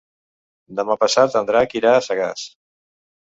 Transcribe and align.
Demà 0.79 0.95
passat 1.03 1.37
en 1.41 1.49
Drac 1.51 1.77
irà 1.81 1.91
a 1.97 2.01
Sagàs. 2.09 2.47